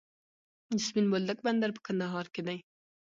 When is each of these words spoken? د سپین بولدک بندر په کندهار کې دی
د 0.69 0.71
سپین 0.87 1.05
بولدک 1.11 1.39
بندر 1.45 1.69
په 1.73 1.81
کندهار 1.87 2.25
کې 2.33 2.41
دی 2.47 2.57